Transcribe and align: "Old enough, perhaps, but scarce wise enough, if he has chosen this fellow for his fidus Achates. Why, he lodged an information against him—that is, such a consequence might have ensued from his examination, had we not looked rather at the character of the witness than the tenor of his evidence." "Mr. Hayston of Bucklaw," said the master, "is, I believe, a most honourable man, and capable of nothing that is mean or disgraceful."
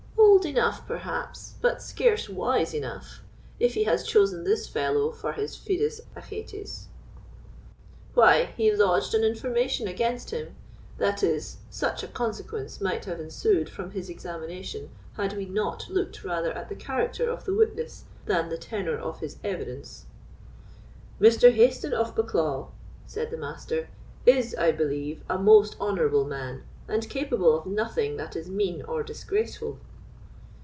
"Old 0.43 0.57
enough, 0.57 0.87
perhaps, 0.87 1.53
but 1.61 1.83
scarce 1.83 2.27
wise 2.27 2.73
enough, 2.73 3.21
if 3.59 3.75
he 3.75 3.83
has 3.83 4.03
chosen 4.07 4.43
this 4.43 4.67
fellow 4.67 5.11
for 5.11 5.33
his 5.33 5.55
fidus 5.55 6.01
Achates. 6.17 6.87
Why, 8.15 8.45
he 8.57 8.73
lodged 8.75 9.13
an 9.13 9.23
information 9.23 9.87
against 9.87 10.31
him—that 10.31 11.21
is, 11.21 11.57
such 11.69 12.01
a 12.01 12.07
consequence 12.07 12.81
might 12.81 13.05
have 13.05 13.19
ensued 13.19 13.69
from 13.69 13.91
his 13.91 14.09
examination, 14.09 14.89
had 15.13 15.37
we 15.37 15.45
not 15.45 15.87
looked 15.91 16.23
rather 16.23 16.51
at 16.53 16.69
the 16.69 16.75
character 16.75 17.29
of 17.29 17.45
the 17.45 17.53
witness 17.53 18.05
than 18.25 18.49
the 18.49 18.57
tenor 18.57 18.97
of 18.97 19.19
his 19.19 19.37
evidence." 19.43 20.07
"Mr. 21.19 21.53
Hayston 21.55 21.93
of 21.93 22.15
Bucklaw," 22.15 22.69
said 23.05 23.29
the 23.29 23.37
master, 23.37 23.89
"is, 24.25 24.55
I 24.55 24.71
believe, 24.71 25.21
a 25.29 25.37
most 25.37 25.75
honourable 25.79 26.25
man, 26.25 26.63
and 26.87 27.07
capable 27.07 27.55
of 27.55 27.67
nothing 27.67 28.17
that 28.17 28.35
is 28.35 28.49
mean 28.49 28.81
or 28.81 29.03
disgraceful." 29.03 29.77